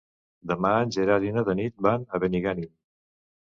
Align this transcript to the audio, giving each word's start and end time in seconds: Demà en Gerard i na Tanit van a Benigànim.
Demà 0.51 0.71
en 0.85 0.93
Gerard 0.95 1.27
i 1.29 1.35
na 1.37 1.45
Tanit 1.51 1.77
van 1.89 2.09
a 2.19 2.25
Benigànim. 2.27 2.75